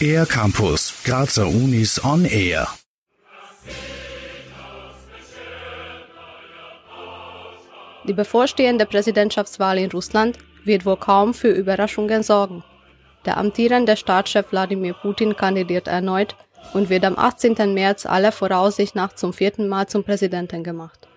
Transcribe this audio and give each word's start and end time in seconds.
Air 0.00 0.26
Campus, 0.26 0.94
Grazer 1.04 1.46
Unis 1.46 2.02
on 2.02 2.24
Air. 2.24 2.68
Die 8.06 8.12
bevorstehende 8.14 8.86
Präsidentschaftswahl 8.86 9.78
in 9.78 9.90
Russland 9.90 10.38
wird 10.64 10.86
wohl 10.86 10.96
kaum 10.96 11.34
für 11.34 11.50
Überraschungen 11.50 12.22
sorgen. 12.22 12.64
Der 13.26 13.36
amtierende 13.36 13.96
Staatschef 13.96 14.50
Wladimir 14.50 14.94
Putin 14.94 15.36
kandidiert 15.36 15.86
erneut 15.86 16.34
und 16.72 16.88
wird 16.88 17.04
am 17.04 17.18
18. 17.18 17.74
März 17.74 18.06
aller 18.06 18.32
Voraussicht 18.32 18.94
nach 18.94 19.12
zum 19.12 19.34
vierten 19.34 19.68
Mal 19.68 19.86
zum 19.86 20.02
Präsidenten 20.02 20.64
gemacht. 20.64 21.09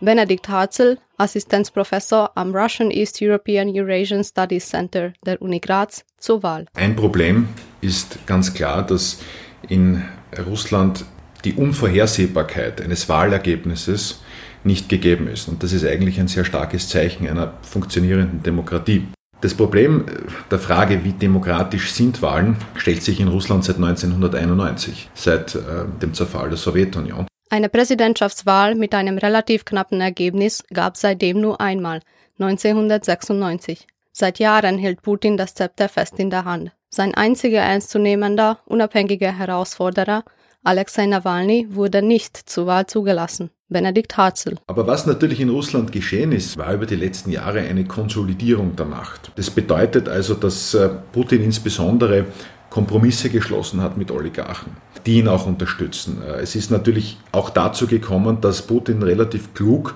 Benedikt 0.00 0.48
Harzel, 0.48 0.98
Assistenzprofessor 1.16 2.32
am 2.34 2.54
Russian 2.54 2.90
East 2.90 3.20
European 3.22 3.68
Eurasian 3.72 4.24
Studies 4.24 4.68
Center 4.68 5.12
der 5.24 5.40
Uni 5.40 5.60
Graz, 5.60 6.04
zur 6.18 6.42
Wahl. 6.42 6.66
Ein 6.74 6.96
Problem 6.96 7.48
ist 7.80 8.26
ganz 8.26 8.52
klar, 8.54 8.84
dass 8.84 9.20
in 9.68 10.02
Russland 10.46 11.04
die 11.44 11.54
Unvorhersehbarkeit 11.54 12.80
eines 12.80 13.08
Wahlergebnisses 13.08 14.20
nicht 14.64 14.88
gegeben 14.88 15.28
ist. 15.28 15.48
Und 15.48 15.62
das 15.62 15.72
ist 15.72 15.84
eigentlich 15.84 16.18
ein 16.18 16.28
sehr 16.28 16.44
starkes 16.44 16.88
Zeichen 16.88 17.28
einer 17.28 17.54
funktionierenden 17.62 18.42
Demokratie. 18.42 19.06
Das 19.42 19.52
Problem 19.52 20.06
der 20.50 20.58
Frage, 20.58 21.04
wie 21.04 21.12
demokratisch 21.12 21.92
sind 21.92 22.22
Wahlen, 22.22 22.56
stellt 22.76 23.02
sich 23.02 23.20
in 23.20 23.28
Russland 23.28 23.62
seit 23.62 23.76
1991, 23.76 25.10
seit 25.12 25.54
äh, 25.54 25.60
dem 26.00 26.14
Zerfall 26.14 26.48
der 26.48 26.56
Sowjetunion. 26.56 27.26
Eine 27.54 27.68
Präsidentschaftswahl 27.68 28.74
mit 28.74 28.96
einem 28.96 29.16
relativ 29.16 29.64
knappen 29.64 30.00
Ergebnis 30.00 30.64
gab 30.72 30.96
seitdem 30.96 31.40
nur 31.40 31.60
einmal, 31.60 32.00
1996. 32.40 33.86
Seit 34.10 34.40
Jahren 34.40 34.76
hält 34.76 35.02
Putin 35.02 35.36
das 35.36 35.54
Zepter 35.54 35.88
fest 35.88 36.18
in 36.18 36.30
der 36.30 36.46
Hand. 36.46 36.72
Sein 36.90 37.14
einziger 37.14 37.60
ernstzunehmender, 37.60 38.58
unabhängiger 38.66 39.38
Herausforderer, 39.38 40.24
Alexei 40.64 41.06
Nawalny, 41.06 41.68
wurde 41.70 42.02
nicht 42.02 42.36
zur 42.36 42.66
Wahl 42.66 42.88
zugelassen. 42.88 43.50
Benedikt 43.68 44.16
Harzel. 44.16 44.56
Aber 44.66 44.88
was 44.88 45.06
natürlich 45.06 45.40
in 45.40 45.48
Russland 45.48 45.92
geschehen 45.92 46.32
ist, 46.32 46.56
war 46.56 46.74
über 46.74 46.86
die 46.86 46.96
letzten 46.96 47.30
Jahre 47.30 47.60
eine 47.60 47.84
Konsolidierung 47.84 48.74
der 48.74 48.86
Macht. 48.86 49.30
Das 49.36 49.50
bedeutet 49.50 50.08
also, 50.08 50.34
dass 50.34 50.74
äh, 50.74 50.90
Putin 51.12 51.44
insbesondere 51.44 52.26
Kompromisse 52.74 53.30
geschlossen 53.30 53.80
hat 53.82 53.96
mit 53.96 54.10
Oligarchen, 54.10 54.72
die 55.06 55.18
ihn 55.20 55.28
auch 55.28 55.46
unterstützen. 55.46 56.20
Äh, 56.26 56.40
es 56.40 56.56
ist 56.56 56.72
natürlich 56.72 57.18
auch 57.30 57.50
dazu 57.50 57.86
gekommen, 57.86 58.40
dass 58.40 58.62
Putin 58.62 59.00
relativ 59.00 59.54
klug 59.54 59.94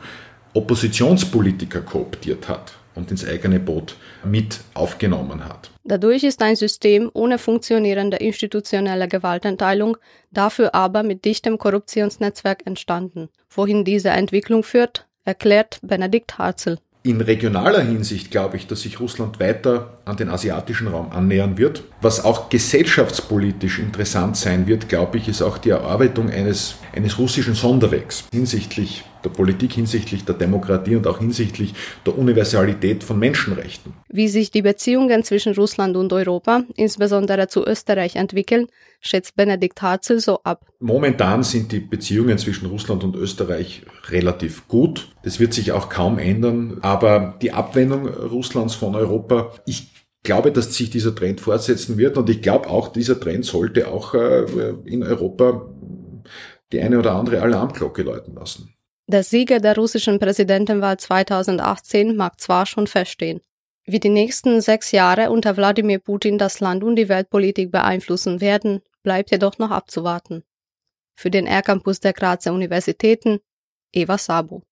Oppositionspolitiker 0.54 1.80
kooptiert 1.80 2.48
hat 2.48 2.74
und 2.94 3.10
ins 3.10 3.26
eigene 3.26 3.58
Boot 3.58 3.96
mit 4.24 4.60
aufgenommen 4.74 5.44
hat. 5.44 5.72
Dadurch 5.82 6.22
ist 6.22 6.40
ein 6.40 6.54
System 6.54 7.10
ohne 7.14 7.38
funktionierende 7.38 8.18
institutionelle 8.18 9.08
Gewaltenteilung, 9.08 9.96
dafür 10.30 10.72
aber 10.72 11.02
mit 11.02 11.24
dichtem 11.24 11.58
Korruptionsnetzwerk 11.58 12.64
entstanden. 12.64 13.28
Wohin 13.50 13.84
diese 13.84 14.10
Entwicklung 14.10 14.62
führt, 14.62 15.08
erklärt 15.24 15.80
Benedikt 15.82 16.38
Harzel. 16.38 16.78
In 17.08 17.22
regionaler 17.22 17.80
Hinsicht 17.80 18.30
glaube 18.30 18.58
ich, 18.58 18.66
dass 18.66 18.82
sich 18.82 19.00
Russland 19.00 19.40
weiter 19.40 19.94
an 20.04 20.18
den 20.18 20.28
asiatischen 20.28 20.88
Raum 20.88 21.10
annähern 21.10 21.56
wird. 21.56 21.84
Was 22.02 22.22
auch 22.22 22.50
gesellschaftspolitisch 22.50 23.78
interessant 23.78 24.36
sein 24.36 24.66
wird, 24.66 24.90
glaube 24.90 25.16
ich, 25.16 25.26
ist 25.26 25.40
auch 25.40 25.56
die 25.56 25.70
Erarbeitung 25.70 26.28
eines, 26.28 26.74
eines 26.94 27.18
russischen 27.18 27.54
Sonderwegs 27.54 28.24
hinsichtlich 28.30 29.04
der 29.24 29.30
Politik, 29.30 29.72
hinsichtlich 29.72 30.24
der 30.24 30.34
Demokratie 30.34 30.96
und 30.96 31.06
auch 31.06 31.18
hinsichtlich 31.18 31.74
der 32.06 32.18
Universalität 32.18 33.04
von 33.04 33.18
Menschenrechten. 33.18 33.94
Wie 34.08 34.28
sich 34.28 34.50
die 34.50 34.62
Beziehungen 34.62 35.22
zwischen 35.24 35.54
Russland 35.54 35.96
und 35.96 36.12
Europa, 36.12 36.64
insbesondere 36.76 37.48
zu 37.48 37.64
Österreich, 37.66 38.16
entwickeln, 38.16 38.66
schätzt 39.00 39.36
Benedikt 39.36 39.80
Harzel 39.82 40.20
so 40.20 40.42
ab. 40.42 40.66
Momentan 40.80 41.42
sind 41.42 41.72
die 41.72 41.80
Beziehungen 41.80 42.38
zwischen 42.38 42.66
Russland 42.66 43.04
und 43.04 43.16
Österreich 43.16 43.82
relativ 44.08 44.68
gut. 44.68 45.08
Das 45.22 45.40
wird 45.40 45.52
sich 45.52 45.72
auch 45.72 45.88
kaum 45.88 46.18
ändern. 46.18 46.78
Aber 46.82 47.38
die 47.42 47.52
Abwendung 47.52 48.08
Russlands 48.08 48.74
von 48.74 48.94
Europa, 48.94 49.52
ich 49.66 49.92
glaube, 50.22 50.52
dass 50.52 50.74
sich 50.74 50.90
dieser 50.90 51.14
Trend 51.14 51.40
fortsetzen 51.40 51.96
wird 51.96 52.18
und 52.18 52.28
ich 52.28 52.42
glaube 52.42 52.68
auch, 52.68 52.88
dieser 52.88 53.18
Trend 53.18 53.44
sollte 53.44 53.88
auch 53.88 54.14
äh, 54.14 54.44
in 54.84 55.02
Europa 55.02 55.68
die 56.72 56.80
eine 56.80 56.98
oder 56.98 57.14
andere 57.14 57.40
Alarmglocke 57.40 58.02
läuten 58.02 58.34
lassen. 58.34 58.74
Der 59.10 59.24
Sieger 59.24 59.58
der 59.58 59.74
russischen 59.74 60.18
Präsidentenwahl 60.18 60.98
2018 60.98 62.14
mag 62.14 62.38
zwar 62.38 62.66
schon 62.66 62.86
feststehen. 62.86 63.40
Wie 63.86 64.00
die 64.00 64.10
nächsten 64.10 64.60
sechs 64.60 64.92
Jahre 64.92 65.30
unter 65.30 65.56
Wladimir 65.56 65.98
Putin 65.98 66.36
das 66.36 66.60
Land 66.60 66.84
und 66.84 66.96
die 66.96 67.08
Weltpolitik 67.08 67.72
beeinflussen 67.72 68.42
werden, 68.42 68.82
bleibt 69.02 69.30
jedoch 69.30 69.56
noch 69.56 69.70
abzuwarten. 69.70 70.44
Für 71.14 71.30
den 71.30 71.46
R-Campus 71.46 72.00
der 72.00 72.12
Grazer 72.12 72.52
Universitäten, 72.52 73.38
Eva 73.94 74.18
Sabo. 74.18 74.62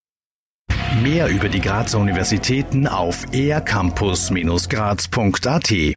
Mehr 1.03 1.29
über 1.29 1.49
die 1.49 1.63
Grazer 1.63 1.99
Universitäten 1.99 2.87
auf 2.87 3.25
ercampus-graz.at 3.33 5.97